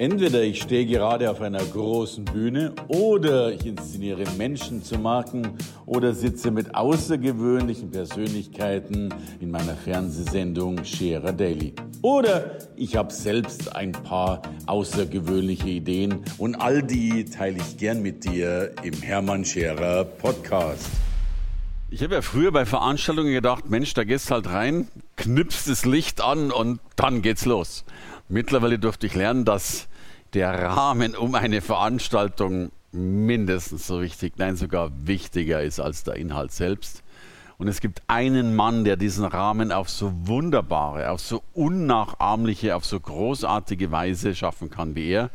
[0.00, 6.14] Entweder ich stehe gerade auf einer großen Bühne oder ich inszeniere Menschen zu Marken oder
[6.14, 11.74] sitze mit außergewöhnlichen Persönlichkeiten in meiner Fernsehsendung Scherer Daily.
[12.00, 18.24] Oder ich habe selbst ein paar außergewöhnliche Ideen und all die teile ich gern mit
[18.24, 20.88] dir im Hermann Scherer Podcast.
[21.90, 26.22] Ich habe ja früher bei Veranstaltungen gedacht, Mensch, da gehst halt rein, knipst das Licht
[26.22, 27.84] an und dann geht's los.
[28.30, 29.89] Mittlerweile durfte ich lernen, dass
[30.34, 36.52] der Rahmen um eine Veranstaltung mindestens so wichtig, nein sogar wichtiger ist als der Inhalt
[36.52, 37.02] selbst.
[37.58, 42.86] Und es gibt einen Mann, der diesen Rahmen auf so wunderbare, auf so unnachahmliche, auf
[42.86, 45.30] so großartige Weise schaffen kann wie er.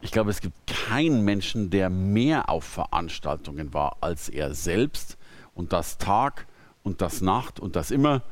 [0.00, 5.18] Ich glaube, es gibt keinen Menschen, der mehr auf Veranstaltungen war als er selbst
[5.54, 6.46] und das Tag
[6.82, 8.22] und das Nacht und das immer.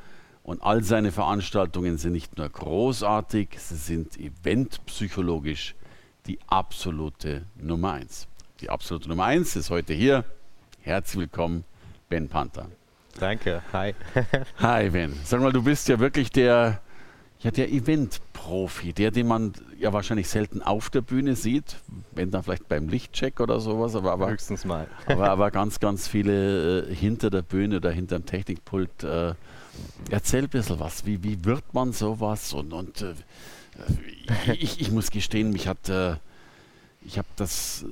[0.45, 5.75] Und all seine Veranstaltungen sind nicht nur großartig, sie sind eventpsychologisch
[6.29, 8.29] die absolute Nummer eins.
[8.61, 10.25] Die absolute Nummer eins ist heute hier.
[10.83, 11.65] Herzlich willkommen,
[12.09, 12.67] Ben Panther.
[13.19, 13.95] Danke, hi.
[14.59, 15.15] hi Ben.
[15.25, 16.83] Sag mal, du bist ja wirklich der,
[17.41, 21.77] ja, der Event-Profi, der, den man ja wahrscheinlich selten auf der Bühne sieht,
[22.13, 24.87] wenn dann vielleicht beim Lichtcheck oder sowas, aber, aber höchstens mal.
[25.07, 29.35] aber, aber ganz, ganz viele äh, hinter der Bühne oder hinter dem Technikpult äh,
[30.11, 31.05] Erzähl ein bisschen was.
[31.05, 32.53] Wie, wie wird man sowas?
[32.53, 33.15] Und, und äh,
[34.53, 36.17] ich, ich, muss gestehen, mich hat, äh,
[37.03, 37.85] ich habe das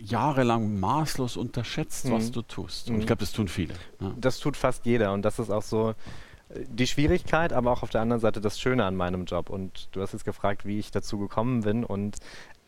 [0.00, 2.12] jahrelang maßlos unterschätzt, mhm.
[2.12, 2.88] was du tust.
[2.88, 3.06] Und ich mhm.
[3.06, 3.74] glaube, das tun viele.
[4.00, 4.12] Ja.
[4.20, 5.12] Das tut fast jeder.
[5.12, 8.58] Und das ist auch so äh, die Schwierigkeit, aber auch auf der anderen Seite das
[8.58, 9.50] Schöne an meinem Job.
[9.50, 11.84] Und du hast jetzt gefragt, wie ich dazu gekommen bin.
[11.84, 12.16] Und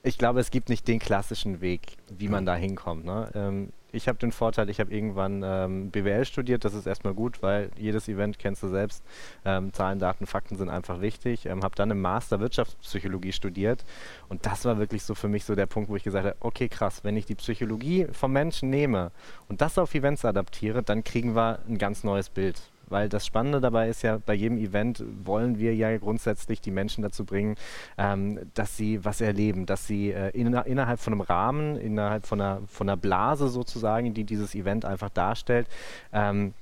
[0.03, 3.05] ich glaube, es gibt nicht den klassischen Weg, wie man da hinkommt.
[3.05, 3.31] Ne?
[3.35, 6.65] Ähm, ich habe den Vorteil, ich habe irgendwann ähm, BWL studiert.
[6.65, 9.03] Das ist erstmal gut, weil jedes Event kennst du selbst.
[9.45, 11.47] Ähm, Zahlen, Daten, Fakten sind einfach wichtig.
[11.47, 13.85] Ähm, habe dann im Master Wirtschaftspsychologie studiert.
[14.29, 16.69] Und das war wirklich so für mich so der Punkt, wo ich gesagt habe, okay,
[16.69, 19.11] krass, wenn ich die Psychologie vom Menschen nehme
[19.49, 22.61] und das auf Events adaptiere, dann kriegen wir ein ganz neues Bild.
[22.91, 27.03] Weil das Spannende dabei ist ja, bei jedem Event wollen wir ja grundsätzlich die Menschen
[27.03, 27.57] dazu bringen,
[27.97, 32.41] ähm, dass sie was erleben, dass sie äh, in, innerhalb von einem Rahmen, innerhalb von
[32.41, 35.67] einer, von einer Blase sozusagen, die dieses Event einfach darstellt,
[36.13, 36.55] ähm,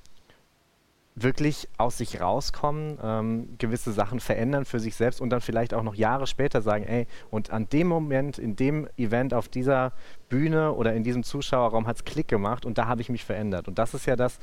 [1.16, 5.82] wirklich aus sich rauskommen, ähm, gewisse Sachen verändern für sich selbst und dann vielleicht auch
[5.82, 9.92] noch Jahre später sagen, ey, und an dem Moment, in dem Event, auf dieser
[10.28, 13.66] Bühne oder in diesem Zuschauerraum hat es Klick gemacht und da habe ich mich verändert.
[13.66, 14.38] Und das ist ja das,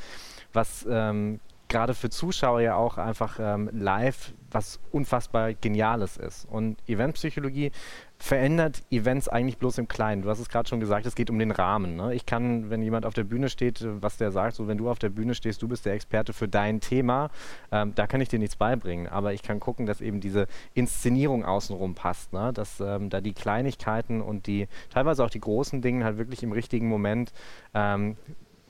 [0.52, 1.40] was ähm,
[1.74, 6.46] gerade für Zuschauer ja auch einfach ähm, live was unfassbar Geniales ist.
[6.46, 7.72] Und Eventpsychologie
[8.18, 10.22] verändert Events eigentlich bloß im Kleinen.
[10.22, 11.96] Du hast es gerade schon gesagt, es geht um den Rahmen.
[11.96, 12.14] Ne?
[12.14, 15.00] Ich kann, wenn jemand auf der Bühne steht, was der sagt, so wenn du auf
[15.00, 17.32] der Bühne stehst, du bist der Experte für dein Thema,
[17.72, 19.08] ähm, da kann ich dir nichts beibringen.
[19.08, 22.54] Aber ich kann gucken, dass eben diese Inszenierung außenrum passt, ne?
[22.54, 26.52] dass ähm, da die Kleinigkeiten und die teilweise auch die großen Dinge halt wirklich im
[26.52, 27.34] richtigen Moment
[27.74, 28.16] ähm,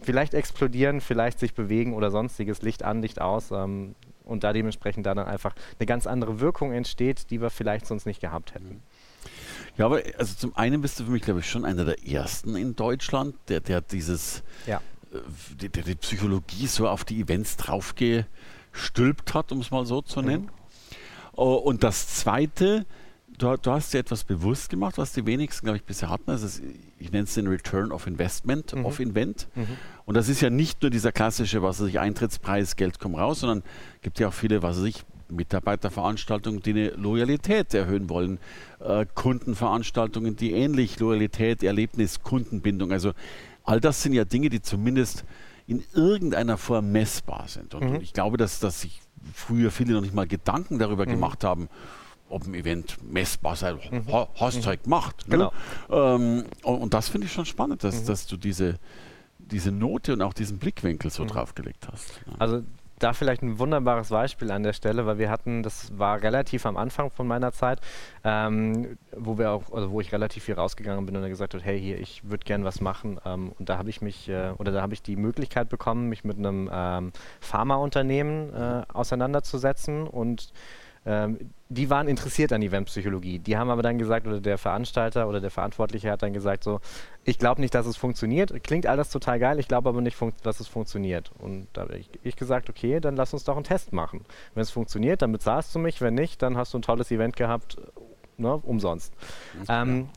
[0.04, 3.52] vielleicht explodieren, vielleicht sich bewegen oder sonstiges, Licht an, Licht aus.
[3.52, 7.86] Ähm, und da dementsprechend da dann einfach eine ganz andere Wirkung entsteht, die wir vielleicht
[7.86, 8.82] sonst nicht gehabt hätten.
[9.78, 12.56] Ja, aber also zum einen bist du für mich, glaube ich, schon einer der ersten
[12.56, 14.78] in Deutschland, der, der dieses, ja.
[15.12, 15.18] äh,
[15.60, 20.22] die, der die Psychologie so auf die Events draufgestülpt hat, um es mal so zu
[20.22, 20.26] mhm.
[20.28, 20.44] nennen.
[20.44, 21.42] Mhm.
[21.42, 22.86] Und das zweite,
[23.44, 26.32] du, du, hast dir etwas bewusst gemacht, was die wenigsten, glaube ich, bisher hatten.
[26.32, 26.62] Also es,
[26.98, 28.86] ich nenne es den Return of Investment, mhm.
[28.86, 29.48] of Invent.
[29.56, 29.68] Mhm.
[30.06, 33.42] Und das ist ja nicht nur dieser klassische, was weiß ich, Eintrittspreis, Geld kommt raus,
[33.42, 33.64] sondern
[34.02, 38.40] gibt ja auch viele, was weiß ich, Mitarbeiterveranstaltungen, die eine Loyalität erhöhen wollen,
[38.80, 42.92] äh, Kundenveranstaltungen, die ähnlich Loyalität, Erlebnis, Kundenbindung.
[42.92, 43.14] Also
[43.64, 45.26] all das sind ja Dinge, die zumindest
[45.66, 47.74] in irgendeiner Form messbar sind.
[47.74, 47.96] Und mhm.
[48.02, 49.02] ich glaube, dass, dass sich
[49.34, 51.12] früher viele noch nicht mal Gedanken darüber mhm.
[51.12, 51.70] gemacht haben,
[52.34, 54.06] ob ein Event messbar sei, mhm.
[54.36, 54.66] hast mhm.
[54.66, 55.28] halt gemacht.
[55.28, 55.38] Ne?
[55.38, 55.54] Genau.
[55.90, 58.06] Ähm, und, das finde ich schon spannend, dass, mhm.
[58.08, 58.80] dass du diese,
[59.40, 61.28] diese Note und auch diesen Blickwinkel so mhm.
[61.28, 62.22] draufgelegt hast.
[62.26, 62.34] Ja.
[62.40, 62.64] Also
[63.04, 66.78] da vielleicht ein wunderbares Beispiel an der Stelle, weil wir hatten, das war relativ am
[66.78, 67.82] Anfang von meiner Zeit,
[68.24, 71.80] ähm, wo wir auch, also wo ich relativ viel rausgegangen bin und gesagt habe, hey,
[71.80, 73.20] hier, ich würde gern was machen.
[73.26, 76.24] Ähm, und da habe ich mich, äh, oder da habe ich die Möglichkeit bekommen, mich
[76.24, 77.12] mit einem ähm,
[77.42, 80.54] Pharmaunternehmen äh, auseinanderzusetzen und
[81.06, 81.38] ähm,
[81.74, 83.40] die waren interessiert an Eventpsychologie.
[83.40, 86.80] Die haben aber dann gesagt, oder der Veranstalter oder der Verantwortliche hat dann gesagt, so,
[87.24, 88.64] ich glaube nicht, dass es funktioniert.
[88.64, 91.32] Klingt alles total geil, ich glaube aber nicht, dass es funktioniert.
[91.40, 94.26] Und da habe ich, ich, gesagt, okay, dann lass uns doch einen Test machen.
[94.54, 96.02] Wenn es funktioniert, dann bezahlst du mich.
[96.02, 97.78] Wenn nicht, dann hast du ein tolles Event gehabt,
[98.38, 99.14] ne, umsonst.
[99.68, 100.10] Ähm,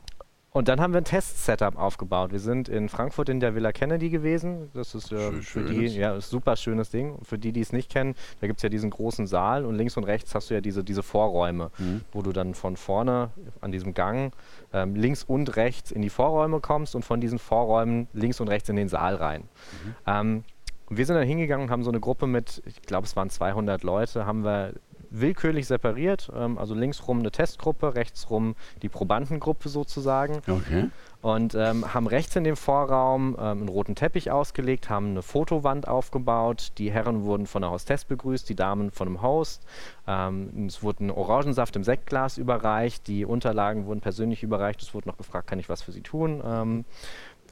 [0.57, 2.31] und dann haben wir ein Test-Setup aufgebaut.
[2.31, 4.69] Wir sind in Frankfurt in der Villa Kennedy gewesen.
[4.73, 7.17] Das ist äh, Schön, für die, ja, ist super schönes Ding.
[7.23, 9.97] für die, die es nicht kennen, da gibt es ja diesen großen Saal und links
[9.97, 12.01] und rechts hast du ja diese, diese Vorräume, mhm.
[12.11, 13.29] wo du dann von vorne
[13.61, 14.33] an diesem Gang
[14.73, 18.67] ähm, links und rechts in die Vorräume kommst und von diesen Vorräumen links und rechts
[18.67, 19.41] in den Saal rein.
[19.41, 19.95] Mhm.
[20.07, 20.43] Ähm,
[20.89, 23.83] wir sind dann hingegangen und haben so eine Gruppe mit, ich glaube, es waren 200
[23.83, 24.73] Leute, haben wir
[25.09, 26.31] willkürlich separiert.
[26.35, 30.41] Ähm, also linksrum eine Testgruppe, rechtsrum die Probandengruppe sozusagen.
[30.47, 30.89] Okay.
[31.21, 35.87] Und ähm, haben rechts in dem Vorraum ähm, einen roten Teppich ausgelegt, haben eine Fotowand
[35.87, 36.73] aufgebaut.
[36.77, 39.65] Die Herren wurden von der Hostess begrüßt, die Damen von einem Host.
[40.07, 43.07] Ähm, es wurde ein Orangensaft im Sektglas überreicht.
[43.07, 44.81] Die Unterlagen wurden persönlich überreicht.
[44.81, 46.41] Es wurde noch gefragt, kann ich was für sie tun?
[46.45, 46.85] Ähm,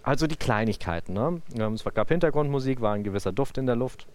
[0.03, 1.13] also die Kleinigkeiten.
[1.13, 1.41] Ne?
[1.57, 4.07] Ähm, es gab Hintergrundmusik, war ein gewisser Duft in der Luft.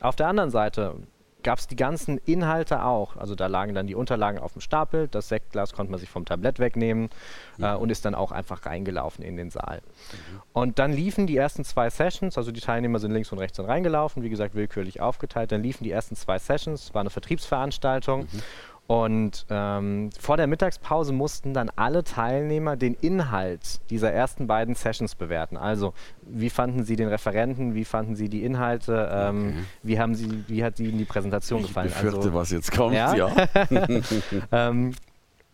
[0.00, 0.96] Auf der anderen Seite
[1.44, 3.16] gab es die ganzen Inhalte auch.
[3.16, 6.24] Also da lagen dann die Unterlagen auf dem Stapel, das Sektglas konnte man sich vom
[6.24, 7.10] Tablett wegnehmen
[7.58, 7.64] mhm.
[7.64, 9.82] äh, und ist dann auch einfach reingelaufen in den Saal.
[9.82, 10.42] Mhm.
[10.52, 13.66] Und dann liefen die ersten zwei Sessions, also die Teilnehmer sind links und rechts dann
[13.66, 18.22] reingelaufen, wie gesagt willkürlich aufgeteilt, dann liefen die ersten zwei Sessions, war eine Vertriebsveranstaltung.
[18.22, 18.42] Mhm.
[18.86, 25.14] Und ähm, vor der Mittagspause mussten dann alle Teilnehmer den Inhalt dieser ersten beiden Sessions
[25.14, 25.56] bewerten.
[25.56, 29.64] Also, wie fanden sie den Referenten, wie fanden sie die Inhalte, ähm, okay.
[29.84, 31.88] wie, haben sie, wie hat ihnen die Präsentation ich gefallen?
[31.88, 33.14] Ich befürchte, also, was jetzt kommt, ja.
[33.14, 33.30] ja.
[34.52, 34.92] ähm,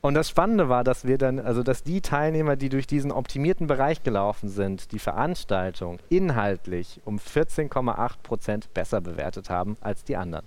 [0.00, 3.66] und das Spannende war, dass wir dann, also dass die Teilnehmer, die durch diesen optimierten
[3.68, 10.44] Bereich gelaufen sind, die Veranstaltung inhaltlich um 14,8 Prozent besser bewertet haben als die anderen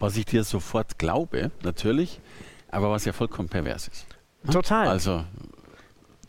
[0.00, 2.20] was ich dir sofort glaube, natürlich,
[2.70, 4.06] aber was ja vollkommen pervers ist.
[4.50, 4.88] Total.
[4.88, 5.24] Also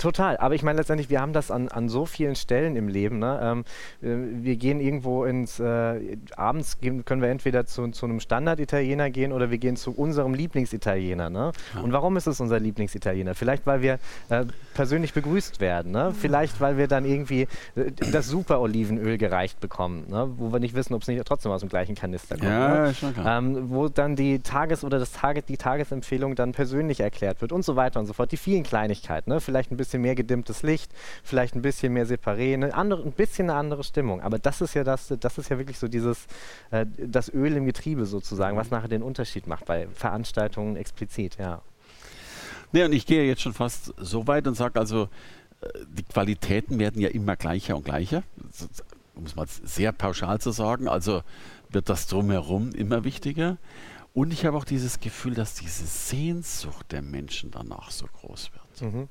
[0.01, 3.19] Total, aber ich meine letztendlich, wir haben das an, an so vielen Stellen im Leben.
[3.19, 3.39] Ne?
[3.39, 3.65] Ähm,
[4.01, 9.11] äh, wir gehen irgendwo ins, äh, abends gehen, können wir entweder zu, zu einem Standard-Italiener
[9.11, 11.29] gehen oder wir gehen zu unserem Lieblingsitaliener.
[11.29, 11.51] Ne?
[11.75, 11.81] Ja.
[11.81, 13.35] Und warum ist es unser Lieblingsitaliener?
[13.35, 15.91] Vielleicht, weil wir äh, persönlich begrüßt werden.
[15.91, 16.13] Ne?
[16.17, 20.29] Vielleicht, weil wir dann irgendwie äh, das super Olivenöl gereicht bekommen, ne?
[20.37, 22.49] wo wir nicht wissen, ob es nicht trotzdem aus dem gleichen Kanister kommt.
[22.49, 22.93] Ja, ne?
[22.93, 23.37] schon klar.
[23.37, 27.63] Ähm, wo dann die Tages- oder das Target, die Tagesempfehlung dann persönlich erklärt wird und
[27.63, 28.31] so weiter und so fort.
[28.31, 29.29] Die vielen Kleinigkeiten.
[29.29, 29.41] Ne?
[29.41, 30.91] Vielleicht ein bisschen mehr gedimmtes Licht,
[31.23, 34.21] vielleicht ein bisschen mehr separé, eine andere, ein bisschen eine andere Stimmung.
[34.21, 36.25] Aber das ist ja das, das ist ja wirklich so dieses,
[36.71, 41.61] äh, das Öl im Getriebe sozusagen, was nachher den Unterschied macht bei Veranstaltungen explizit, ja.
[42.71, 45.09] Nee, und ich gehe jetzt schon fast so weit und sage also,
[45.61, 48.23] äh, die Qualitäten werden ja immer gleicher und gleicher,
[49.15, 50.87] um es mal sehr pauschal zu sagen.
[50.87, 51.21] Also
[51.69, 53.57] wird das drumherum immer wichtiger.
[54.13, 58.93] Und ich habe auch dieses Gefühl, dass diese Sehnsucht der Menschen danach so groß wird.
[58.93, 59.09] Mhm.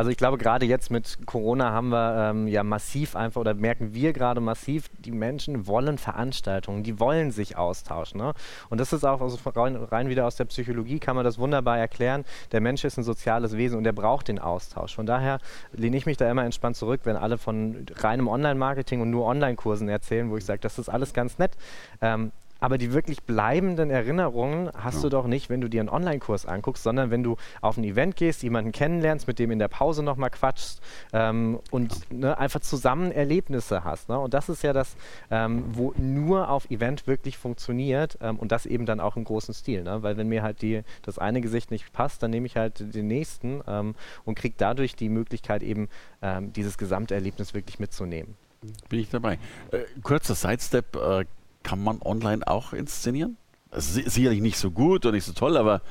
[0.00, 3.92] Also ich glaube, gerade jetzt mit Corona haben wir ähm, ja massiv einfach oder merken
[3.92, 8.18] wir gerade massiv, die Menschen wollen Veranstaltungen, die wollen sich austauschen.
[8.18, 8.32] Ne?
[8.70, 11.76] Und das ist auch also rein, rein, wieder aus der Psychologie, kann man das wunderbar
[11.76, 12.24] erklären.
[12.50, 14.94] Der Mensch ist ein soziales Wesen und er braucht den Austausch.
[14.94, 15.38] Von daher
[15.72, 19.90] lehne ich mich da immer entspannt zurück, wenn alle von reinem Online-Marketing und nur Online-Kursen
[19.90, 21.58] erzählen, wo ich sage, das ist alles ganz nett.
[22.00, 25.02] Ähm, aber die wirklich bleibenden Erinnerungen hast ja.
[25.02, 28.16] du doch nicht, wenn du dir einen Online-Kurs anguckst, sondern wenn du auf ein Event
[28.16, 30.80] gehst, jemanden kennenlernst, mit dem in der Pause nochmal quatschst
[31.12, 32.16] ähm, und ja.
[32.16, 34.08] ne, einfach zusammen Erlebnisse hast.
[34.08, 34.18] Ne?
[34.18, 34.96] Und das ist ja das,
[35.30, 39.54] ähm, wo nur auf Event wirklich funktioniert ähm, und das eben dann auch im großen
[39.54, 39.82] Stil.
[39.82, 40.02] Ne?
[40.02, 43.06] Weil wenn mir halt die, das eine Gesicht nicht passt, dann nehme ich halt den
[43.06, 45.88] nächsten ähm, und kriege dadurch die Möglichkeit eben
[46.22, 48.36] ähm, dieses Gesamterlebnis wirklich mitzunehmen.
[48.88, 49.38] Bin ich dabei.
[49.70, 50.96] Äh, kurzer Sidestep.
[50.96, 51.24] Äh,
[51.62, 53.36] kann man online auch inszenieren?
[53.72, 55.82] Sicherlich nicht so gut und nicht so toll, aber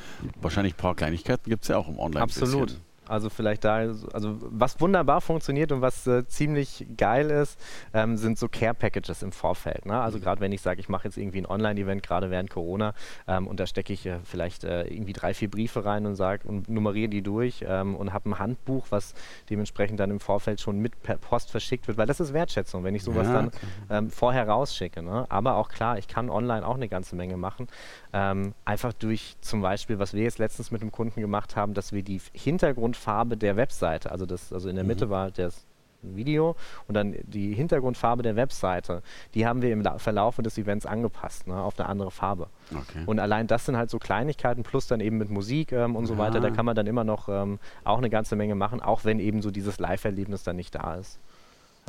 [0.41, 2.23] wahrscheinlich ein paar Kleinigkeiten gibt es ja auch im Online.
[2.23, 2.77] Absolut.
[3.09, 7.59] Also vielleicht da, also was wunderbar funktioniert und was äh, ziemlich geil ist,
[7.93, 9.85] ähm, sind so Care-Packages im Vorfeld.
[9.85, 9.99] Ne?
[9.99, 10.21] Also mhm.
[10.21, 12.93] gerade wenn ich sage, ich mache jetzt irgendwie ein Online-Event, gerade während Corona,
[13.27, 16.47] ähm, und da stecke ich äh, vielleicht äh, irgendwie drei, vier Briefe rein und sage
[16.47, 19.13] und nummeriere die durch ähm, und habe ein Handbuch, was
[19.49, 22.95] dementsprechend dann im Vorfeld schon mit per Post verschickt wird, weil das ist Wertschätzung, wenn
[22.95, 23.51] ich sowas ja, dann
[23.89, 25.01] ähm, vorher rausschicke.
[25.01, 25.25] Ne?
[25.29, 27.67] Aber auch klar, ich kann online auch eine ganze Menge machen.
[28.11, 31.93] Ähm, einfach durch zum Beispiel, was wir jetzt letztens mit einem Kunden gemacht haben, dass
[31.93, 34.89] wir die Hintergrundfarbe der Webseite, also das, also in der mhm.
[34.89, 35.65] Mitte war das
[36.01, 36.55] Video
[36.87, 39.01] und dann die Hintergrundfarbe der Webseite,
[39.33, 42.47] die haben wir im Verlauf des Events angepasst, ne, auf eine andere Farbe.
[42.71, 43.03] Okay.
[43.05, 46.13] Und allein das sind halt so Kleinigkeiten, plus dann eben mit Musik ähm, und so
[46.13, 46.19] ja.
[46.19, 49.19] weiter, da kann man dann immer noch ähm, auch eine ganze Menge machen, auch wenn
[49.19, 51.19] eben so dieses Live-Erlebnis dann nicht da ist.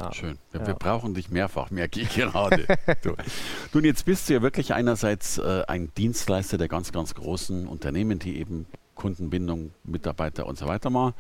[0.01, 0.13] Ja.
[0.13, 0.39] Schön.
[0.51, 0.67] Wir, ja.
[0.67, 2.67] wir, brauchen dich mehrfach, merke ich gerade.
[3.03, 3.15] du.
[3.73, 8.19] Nun, jetzt bist du ja wirklich einerseits äh, ein Dienstleister der ganz, ganz großen Unternehmen,
[8.19, 11.15] die eben Kundenbindung, Mitarbeiter und so weiter machen.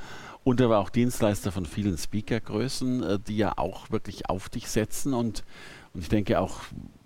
[0.44, 5.14] Und aber auch Dienstleister von vielen Speakergrößen, äh, die ja auch wirklich auf dich setzen
[5.14, 5.44] und,
[5.92, 6.60] und ich denke auch,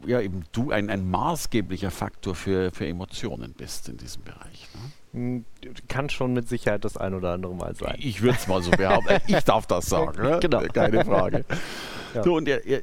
[0.06, 4.68] ja, eben du ein, ein maßgeblicher Faktor für, für Emotionen bist in diesem Bereich.
[4.74, 4.90] Ne?
[5.88, 7.96] Kann schon mit Sicherheit das ein oder andere Mal sein.
[7.98, 9.20] Ich würde es mal so behaupten.
[9.26, 10.20] ich darf das sagen.
[10.20, 10.38] Ne?
[10.40, 10.62] Genau.
[10.72, 11.44] Keine Frage.
[12.14, 12.22] Ja.
[12.22, 12.82] So, und er, er,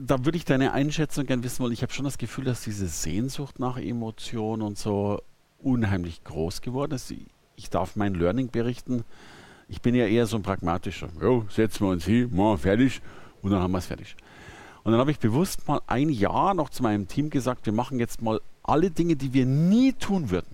[0.00, 2.88] da würde ich deine Einschätzung gerne wissen, weil ich habe schon das Gefühl, dass diese
[2.88, 5.22] Sehnsucht nach Emotionen und so
[5.60, 7.14] unheimlich groß geworden ist.
[7.54, 9.04] Ich darf mein Learning berichten.
[9.68, 11.08] Ich bin ja eher so ein pragmatischer.
[11.20, 13.00] Jo, setzen wir uns hin, machen fertig
[13.42, 14.16] und dann haben wir es fertig.
[14.82, 17.98] Und dann habe ich bewusst mal ein Jahr noch zu meinem Team gesagt, wir machen
[17.98, 20.53] jetzt mal alle Dinge, die wir nie tun würden.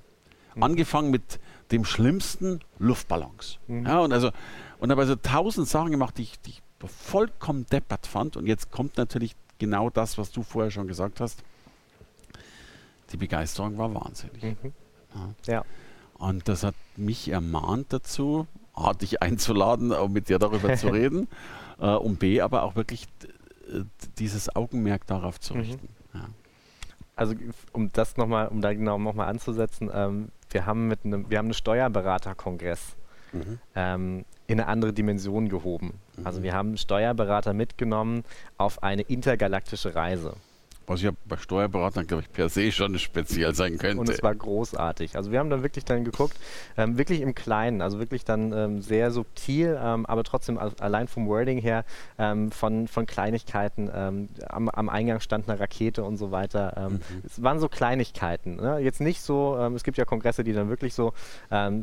[0.55, 0.63] Mhm.
[0.63, 1.41] Angefangen mit
[1.73, 3.59] dem schlimmsten Luftballons.
[3.67, 3.87] Mhm.
[3.87, 4.31] Ja, und also
[4.79, 8.37] und habe also tausend Sachen gemacht, die ich, die ich vollkommen deppert fand.
[8.37, 11.43] Und jetzt kommt natürlich genau das, was du vorher schon gesagt hast.
[13.13, 14.43] Die Begeisterung war wahnsinnig.
[14.43, 14.73] Mhm.
[15.47, 15.55] Ja.
[15.55, 15.65] ja.
[16.15, 21.29] Und das hat mich ermahnt dazu, A, dich einzuladen, um mit dir darüber zu reden,
[21.79, 23.07] äh, und B, aber auch wirklich
[24.19, 25.61] dieses Augenmerk darauf zu mhm.
[25.61, 25.89] richten.
[26.13, 26.21] Mhm.
[26.21, 26.29] Ja.
[27.17, 27.35] Also
[27.73, 31.47] um das nochmal, um da genau nochmal anzusetzen, ähm, wir haben mit einem, wir haben
[31.47, 32.97] einen Steuerberaterkongress
[33.33, 33.59] mhm.
[33.75, 35.95] ähm, in eine andere Dimension gehoben.
[36.17, 36.27] Also mhm.
[36.27, 38.25] Also wir haben Steuerberater mitgenommen
[38.57, 40.35] auf eine intergalaktische Reise
[40.87, 44.01] was ja bei Steuerberatern, glaube ich, per se schon speziell sein könnte.
[44.01, 45.17] Und es war großartig.
[45.17, 46.37] Also wir haben dann wirklich dann geguckt,
[46.77, 51.29] ähm, wirklich im Kleinen, also wirklich dann ähm, sehr subtil, ähm, aber trotzdem allein vom
[51.29, 51.85] Wording her
[52.19, 53.91] ähm, von, von Kleinigkeiten.
[53.95, 56.75] Ähm, am, am, Eingang stand eine Rakete und so weiter.
[56.77, 57.01] Ähm, mhm.
[57.25, 58.57] Es waren so Kleinigkeiten.
[58.57, 58.79] Ne?
[58.79, 61.13] Jetzt nicht so, es gibt ja Kongresse, die dann wirklich so,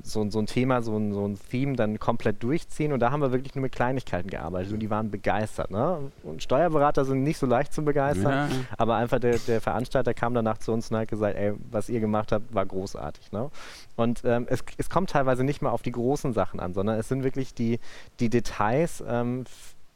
[0.03, 3.21] so, so ein Thema, so ein, so ein Theme dann komplett durchziehen und da haben
[3.21, 5.71] wir wirklich nur mit Kleinigkeiten gearbeitet und die waren begeistert.
[5.71, 6.11] Ne?
[6.23, 8.57] Und Steuerberater sind nicht so leicht zu begeistern, ja.
[8.77, 11.99] aber einfach der, der Veranstalter kam danach zu uns und hat gesagt, ey, was ihr
[11.99, 13.31] gemacht habt, war großartig.
[13.31, 13.49] Ne?
[13.95, 17.07] Und ähm, es, es kommt teilweise nicht mal auf die großen Sachen an, sondern es
[17.07, 17.79] sind wirklich die,
[18.19, 19.45] die Details, ähm,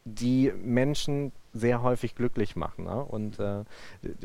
[0.06, 2.86] die Menschen sehr häufig glücklich machen.
[2.86, 3.04] Ne?
[3.04, 3.64] Und äh,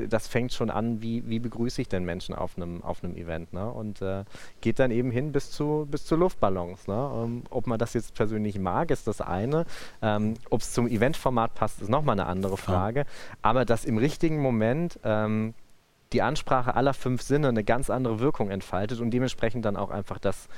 [0.09, 3.53] das fängt schon an, wie, wie begrüße ich denn Menschen auf einem auf Event.
[3.53, 3.69] Ne?
[3.71, 4.25] Und äh,
[4.61, 6.87] geht dann eben hin bis zu, bis zu Luftballons.
[6.87, 7.11] Ne?
[7.15, 9.65] Ähm, ob man das jetzt persönlich mag, ist das eine.
[10.03, 13.01] Ähm, ob es zum Eventformat passt, ist nochmal eine andere Frage.
[13.01, 13.07] Ja.
[13.43, 15.55] Aber dass im richtigen Moment ähm,
[16.13, 20.19] die Ansprache aller fünf Sinne eine ganz andere Wirkung entfaltet und dementsprechend dann auch einfach
[20.19, 20.49] das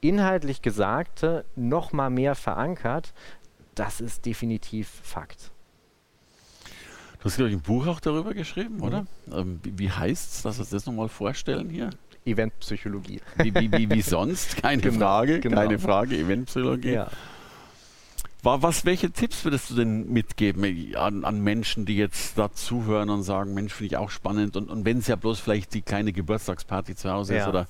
[0.00, 3.12] inhaltlich Gesagte nochmal mehr verankert,
[3.74, 5.52] das ist definitiv Fakt.
[7.18, 9.06] Du hast, glaube ich, ein Buch auch darüber geschrieben, oder?
[9.26, 9.60] Mhm.
[9.62, 10.44] Wie, heißt es?
[10.44, 11.90] Lass uns das nochmal vorstellen hier.
[12.24, 13.20] Eventpsychologie.
[13.36, 14.56] Wie, wie, wie, wie sonst?
[14.62, 15.40] Keine genau, Frage.
[15.40, 15.56] Genau.
[15.56, 16.16] Keine Frage.
[16.16, 16.92] Eventpsychologie.
[16.92, 17.08] Ja.
[18.42, 23.24] Was, welche Tipps würdest du denn mitgeben an, an Menschen, die jetzt da zuhören und
[23.24, 26.12] sagen, Mensch, finde ich auch spannend und, und wenn es ja bloß vielleicht die kleine
[26.12, 27.42] Geburtstagsparty zu Hause ja.
[27.42, 27.66] ist oder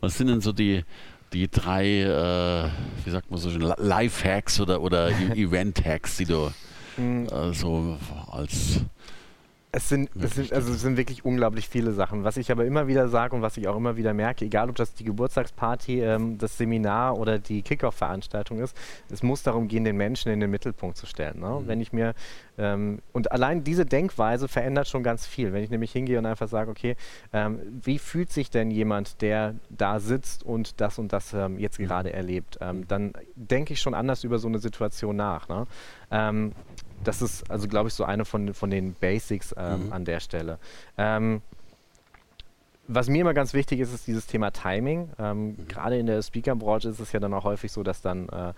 [0.00, 0.84] was sind denn so die,
[1.32, 2.70] die drei, äh,
[3.04, 6.50] wie sagt man so schön, Life-Hacks oder, oder e-, Event-Hacks, die du
[6.96, 7.26] hm.
[7.26, 7.96] äh, so
[8.30, 8.80] als
[9.76, 12.24] es sind, es sind, also es sind wirklich unglaublich viele Sachen.
[12.24, 14.76] Was ich aber immer wieder sage und was ich auch immer wieder merke, egal ob
[14.76, 18.74] das die Geburtstagsparty, ähm, das Seminar oder die Kickoff-Veranstaltung ist,
[19.10, 21.40] es muss darum gehen, den Menschen in den Mittelpunkt zu stellen.
[21.40, 21.60] Ne?
[21.60, 21.68] Mhm.
[21.68, 22.14] Wenn ich mir
[22.56, 25.52] ähm, und allein diese Denkweise verändert schon ganz viel.
[25.52, 26.96] Wenn ich nämlich hingehe und einfach sage, okay,
[27.34, 31.78] ähm, wie fühlt sich denn jemand, der da sitzt und das und das ähm, jetzt
[31.78, 31.84] mhm.
[31.84, 35.50] gerade erlebt, ähm, dann denke ich schon anders über so eine Situation nach.
[35.50, 35.66] Ne?
[37.04, 39.92] Das ist also, glaube ich, so eine von, von den Basics ähm, mhm.
[39.92, 40.58] an der Stelle.
[40.98, 41.42] Ähm,
[42.88, 45.10] was mir immer ganz wichtig ist, ist dieses Thema Timing.
[45.18, 45.68] Ähm, mhm.
[45.68, 48.52] Gerade in der Speaker-Branche ist es ja dann auch häufig so, dass dann äh,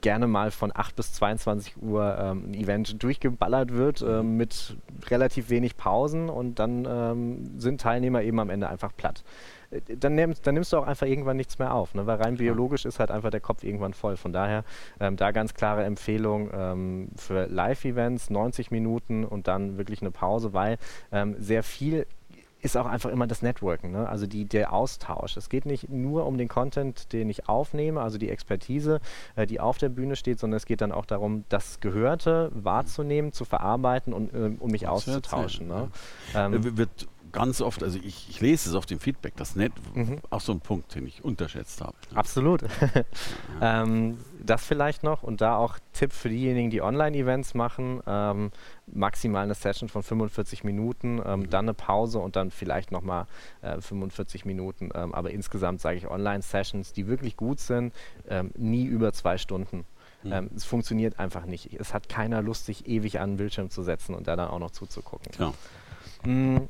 [0.00, 4.76] gerne mal von 8 bis 22 Uhr ähm, ein Event durchgeballert wird äh, mit
[5.08, 9.24] relativ wenig Pausen und dann ähm, sind Teilnehmer eben am Ende einfach platt.
[9.70, 12.06] Äh, dann, nimmst, dann nimmst du auch einfach irgendwann nichts mehr auf, ne?
[12.06, 14.16] weil rein biologisch ist halt einfach der Kopf irgendwann voll.
[14.16, 14.64] Von daher
[15.00, 20.52] ähm, da ganz klare Empfehlung ähm, für Live-Events, 90 Minuten und dann wirklich eine Pause,
[20.52, 20.78] weil
[21.12, 22.06] ähm, sehr viel
[22.66, 24.08] ist auch einfach immer das Networken, ne?
[24.08, 25.36] also die, der Austausch.
[25.36, 29.00] Es geht nicht nur um den Content, den ich aufnehme, also die Expertise,
[29.36, 33.32] äh, die auf der Bühne steht, sondern es geht dann auch darum, das Gehörte wahrzunehmen,
[33.32, 35.68] zu verarbeiten und äh, um mich auszutauschen.
[35.68, 35.88] Ne?
[36.34, 40.18] Ähm, wird ganz oft, also ich, ich lese es auf dem Feedback, das Net, mhm.
[40.30, 41.96] auch so ein Punkt, den ich unterschätzt habe.
[42.10, 42.16] Ne?
[42.16, 42.64] Absolut.
[43.60, 48.50] ähm, das vielleicht noch und da auch Tipp für diejenigen, die Online-Events machen, ähm,
[48.86, 51.50] maximal eine Session von 45 Minuten, ähm, mhm.
[51.50, 53.26] dann eine Pause und dann vielleicht nochmal
[53.62, 54.90] äh, 45 Minuten.
[54.94, 57.94] Ähm, aber insgesamt sage ich Online-Sessions, die wirklich gut sind,
[58.28, 59.84] ähm, nie über zwei Stunden.
[60.22, 60.32] Mhm.
[60.32, 61.74] Ähm, es funktioniert einfach nicht.
[61.78, 64.58] Es hat keiner Lust, sich ewig an den Bildschirm zu setzen und da dann auch
[64.58, 65.32] noch zuzugucken.
[65.36, 65.54] Genau.
[66.24, 66.68] Mhm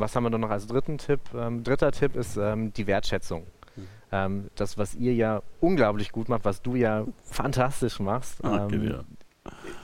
[0.00, 1.20] was haben wir noch als dritten Tipp?
[1.34, 3.46] Ähm, dritter Tipp ist ähm, die Wertschätzung.
[3.76, 3.88] Mhm.
[4.10, 8.42] Ähm, das, was ihr ja unglaublich gut macht, was du ja fantastisch machst.
[8.42, 9.00] Okay, ähm, ja.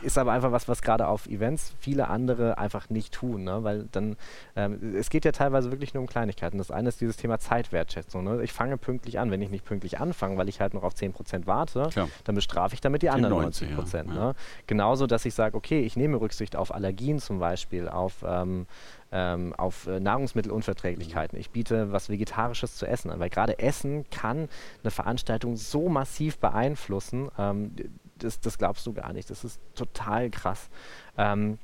[0.02, 3.64] Ist aber einfach was, was gerade auf Events viele andere einfach nicht tun, ne?
[3.64, 4.16] weil dann,
[4.56, 6.58] ähm, es geht ja teilweise wirklich nur um Kleinigkeiten.
[6.58, 8.24] Das eine ist dieses Thema Zeitwertschätzung.
[8.24, 8.42] Ne?
[8.42, 9.30] Ich fange pünktlich an.
[9.30, 12.08] Wenn ich nicht pünktlich anfange, weil ich halt noch auf 10% warte, Klar.
[12.24, 13.74] dann bestrafe ich damit die, anderen 90%.
[13.74, 14.34] 90 ja, ne?
[14.66, 18.66] Genauso, dass ich sage, okay, ich nehme Rücksicht auf Allergien zum Beispiel, auf ähm,
[19.12, 21.38] ähm, auf äh, Nahrungsmittelunverträglichkeiten.
[21.38, 24.48] Ich biete was Vegetarisches zu essen an, weil gerade Essen kann
[24.82, 27.30] eine Veranstaltung so massiv beeinflussen.
[27.38, 27.72] Ähm,
[28.18, 29.30] das, das, glaubst du gar nicht.
[29.30, 30.68] Das ist total krass.
[31.16, 31.58] Ähm,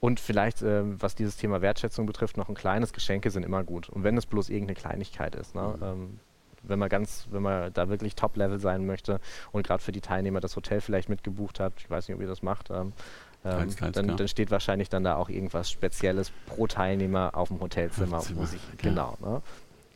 [0.00, 3.88] und vielleicht, äh, was dieses Thema Wertschätzung betrifft, noch ein kleines Geschenke sind immer gut.
[3.88, 5.54] Und wenn es bloß irgendeine Kleinigkeit ist.
[5.54, 5.74] Ne?
[5.76, 5.82] Mhm.
[5.82, 6.20] Ähm,
[6.66, 9.20] wenn man ganz, wenn man da wirklich Top-Level sein möchte
[9.52, 12.28] und gerade für die Teilnehmer das Hotel vielleicht mitgebucht hat, ich weiß nicht, ob ihr
[12.28, 12.92] das macht, ähm,
[13.44, 18.20] ähm, dann, dann, steht wahrscheinlich dann da auch irgendwas Spezielles pro Teilnehmer auf dem Hotelzimmer.
[18.20, 18.78] Zimmer, ich.
[18.78, 19.18] Genau.
[19.20, 19.42] Ne?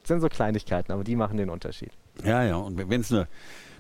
[0.03, 1.91] Das sind so Kleinigkeiten, aber die machen den Unterschied.
[2.25, 3.27] Ja, ja, und wenn es nur,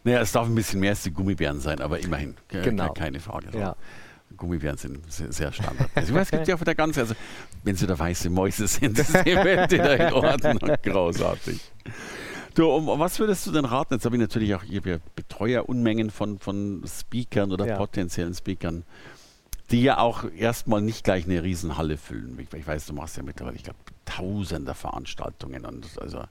[0.04, 2.92] naja, es darf ein bisschen mehr als die Gummibären sein, aber immerhin, genau.
[2.92, 3.56] keine Frage.
[3.58, 3.76] Ja.
[4.36, 5.88] Gummibären sind sehr, sehr standard.
[5.94, 7.14] Also, es gibt ja auf der ganzen, also
[7.64, 10.58] wenn sie da weiße Mäuse sind, ist die wieder in Ordnung.
[10.82, 11.60] Großartig.
[12.54, 13.94] Du, um, was würdest du denn raten?
[13.94, 14.82] Jetzt habe ich natürlich auch, ich
[15.14, 17.76] Betreuer Unmengen von, von Speakern oder ja.
[17.76, 18.84] potenziellen Speakern
[19.70, 22.38] die ja auch erstmal nicht gleich eine Riesenhalle füllen.
[22.38, 26.24] Ich, ich weiß, du machst ja mittlerweile, ich glaube, tausende Veranstaltungen und also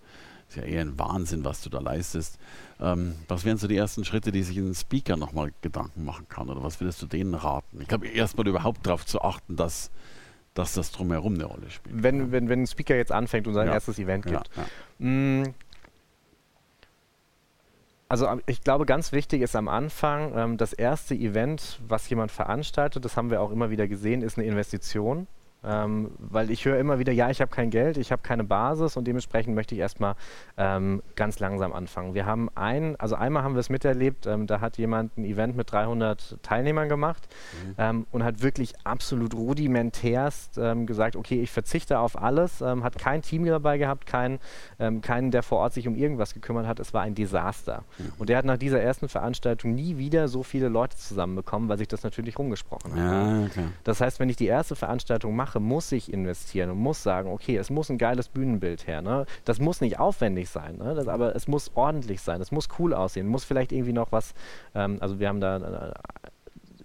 [0.49, 2.39] ist ja eher ein Wahnsinn, was du da leistest.
[2.79, 6.49] Ähm, was wären so die ersten Schritte, die sich ein Speaker nochmal Gedanken machen kann?
[6.49, 7.81] Oder was würdest du denen raten?
[7.81, 9.91] Ich glaube, erstmal überhaupt darauf zu achten, dass,
[10.53, 12.01] dass das drumherum eine Rolle spielt.
[12.01, 13.73] Wenn, wenn, wenn ein Speaker jetzt anfängt und sein ja.
[13.73, 15.05] erstes Event gibt, ja, ja.
[15.05, 15.53] Mm,
[18.09, 23.03] also ich glaube, ganz wichtig ist am Anfang, ähm, das erste Event, was jemand veranstaltet,
[23.03, 25.27] das haben wir auch immer wieder gesehen, ist eine Investition.
[25.63, 28.95] Ähm, weil ich höre immer wieder, ja, ich habe kein Geld, ich habe keine Basis
[28.95, 30.15] und dementsprechend möchte ich erstmal
[30.55, 32.13] ähm, ganz langsam anfangen.
[32.13, 35.57] Wir haben ein, also einmal haben wir es miterlebt, ähm, da hat jemand ein Event
[35.57, 37.27] mit 300 Teilnehmern gemacht
[37.65, 37.75] mhm.
[37.77, 42.97] Ähm, und hat wirklich absolut rudimentärst ähm, gesagt, okay, ich verzichte auf alles, ähm, hat
[42.97, 44.39] kein Team dabei gehabt, kein,
[45.01, 47.83] keinen, der vor Ort sich um irgendwas gekümmert hat, es war ein Desaster.
[47.97, 48.11] Mhm.
[48.19, 51.87] Und der hat nach dieser ersten Veranstaltung nie wieder so viele Leute zusammenbekommen, weil sich
[51.87, 52.99] das natürlich rumgesprochen hat.
[52.99, 53.65] Ja, okay.
[53.83, 57.29] Das heißt, wenn ich die erste Veranstaltung mache, mache, muss ich investieren und muss sagen,
[57.31, 59.01] okay, es muss ein geiles Bühnenbild her.
[59.01, 59.25] Ne?
[59.45, 60.93] Das muss nicht aufwendig sein, ne?
[60.93, 64.33] das, aber es muss ordentlich sein, es muss cool aussehen, muss vielleicht irgendwie noch was,
[64.75, 65.93] ähm, also wir haben da äh,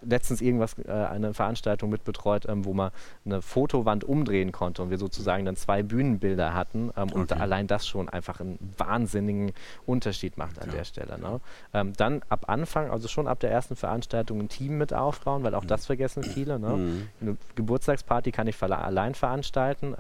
[0.05, 2.91] letztens irgendwas, äh, eine Veranstaltung mitbetreut, ähm, wo man
[3.25, 7.15] eine Fotowand umdrehen konnte und wir sozusagen dann zwei Bühnenbilder hatten ähm, okay.
[7.15, 9.53] und allein das schon einfach einen wahnsinnigen
[9.87, 10.77] Unterschied macht an ja.
[10.77, 11.19] der Stelle.
[11.19, 11.41] Ne?
[11.73, 15.55] Ähm, dann ab Anfang, also schon ab der ersten Veranstaltung ein Team mit aufbauen, weil
[15.55, 15.69] auch mhm.
[15.69, 16.59] das vergessen viele.
[16.59, 16.69] Ne?
[16.69, 17.09] Mhm.
[17.21, 19.95] Eine Geburtstagsparty kann ich allein veranstalten.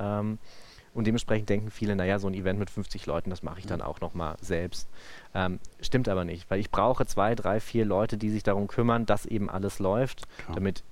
[0.94, 3.80] Und dementsprechend denken viele, naja, so ein Event mit 50 Leuten, das mache ich dann
[3.80, 4.88] auch nochmal selbst.
[5.34, 9.06] Ähm, stimmt aber nicht, weil ich brauche zwei, drei, vier Leute, die sich darum kümmern,
[9.06, 10.54] dass eben alles läuft, Klar.
[10.56, 10.84] damit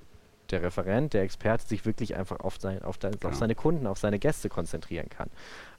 [0.51, 3.99] der Referent, der Experte sich wirklich einfach auf, sein, auf, de, auf seine Kunden, auf
[3.99, 5.31] seine Gäste konzentrieren kann.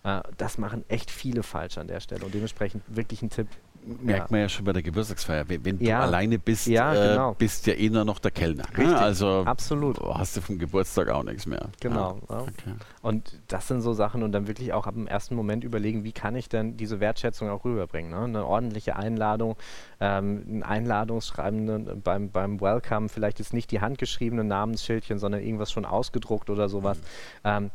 [0.03, 3.47] Äh, das machen echt viele falsch an der Stelle und dementsprechend wirklich ein Tipp,
[3.85, 4.31] merkt ja.
[4.31, 5.45] man ja schon bei der Geburtstagsfeier.
[5.47, 6.01] Wenn du ja.
[6.01, 7.31] alleine bist, ja, äh, genau.
[7.31, 8.63] äh, bist ja eh nur noch der Kellner.
[8.71, 8.77] Ne?
[8.77, 8.95] Richtig.
[8.97, 9.99] Also absolut.
[9.99, 11.69] Hast du vom Geburtstag auch nichts mehr.
[11.79, 12.19] Genau.
[12.27, 12.73] Okay.
[13.01, 16.11] Und das sind so Sachen und dann wirklich auch ab dem ersten Moment überlegen, wie
[16.11, 18.11] kann ich denn diese Wertschätzung auch rüberbringen.
[18.11, 18.23] Ne?
[18.23, 19.55] Eine ordentliche Einladung,
[19.99, 25.85] ähm, ein Einladungsschreiben beim, beim Welcome, vielleicht ist nicht die handgeschriebene Namensschildchen, sondern irgendwas schon
[25.85, 26.97] ausgedruckt oder sowas.
[26.97, 27.03] Mhm.
[27.43, 27.71] Ähm,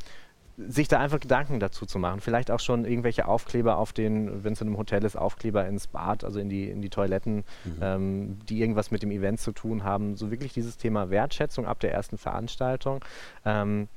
[0.57, 2.21] sich da einfach Gedanken dazu zu machen.
[2.21, 5.87] Vielleicht auch schon irgendwelche Aufkleber auf den, wenn es in einem Hotel ist, Aufkleber ins
[5.87, 7.79] Bad, also in die, in die Toiletten, mhm.
[7.83, 10.17] ähm, die irgendwas mit dem Event zu tun haben.
[10.17, 13.05] So wirklich dieses Thema Wertschätzung ab der ersten Veranstaltung.
[13.45, 13.89] Ähm,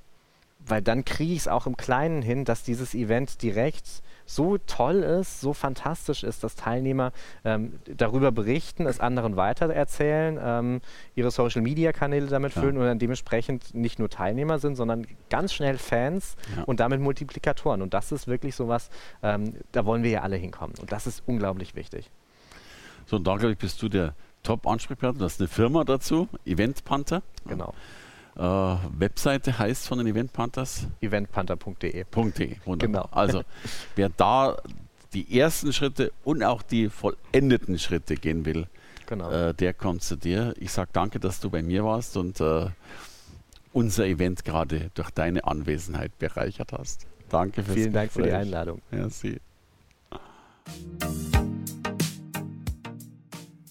[0.66, 4.98] weil dann kriege ich es auch im Kleinen hin, dass dieses Event direkt so toll
[4.98, 7.12] ist, so fantastisch ist, dass Teilnehmer
[7.44, 10.82] ähm, darüber berichten, es anderen weitererzählen, ähm,
[11.16, 12.62] ihre Social-Media-Kanäle damit ja.
[12.62, 16.64] füllen und dann dementsprechend nicht nur Teilnehmer sind, sondern ganz schnell Fans ja.
[16.64, 17.82] und damit Multiplikatoren.
[17.82, 18.92] Und das ist wirklich sowas,
[19.24, 20.76] ähm, da wollen wir ja alle hinkommen.
[20.80, 22.12] Und das ist unglaublich wichtig.
[23.08, 24.14] So, und da, glaube ich, bist du der
[24.44, 25.24] Top-Ansprechpartner.
[25.24, 27.24] Das ist eine Firma dazu, Event Panther.
[27.48, 27.74] Genau.
[28.36, 30.88] Äh, Webseite heißt von den Event Panthers?
[31.02, 32.06] Eventpanther.de.
[32.78, 33.10] Genau.
[33.12, 33.44] Also,
[33.96, 34.58] wer da
[35.14, 38.68] die ersten Schritte und auch die vollendeten Schritte gehen will,
[39.08, 39.30] genau.
[39.30, 40.54] äh, der kommt zu dir.
[40.58, 42.68] Ich sage danke, dass du bei mir warst und äh,
[43.74, 47.08] unser Event gerade durch deine Anwesenheit bereichert hast.
[47.30, 48.26] Danke fürs Vielen Dank Gespräch.
[48.26, 48.82] für die Einladung.
[48.92, 49.40] Merci.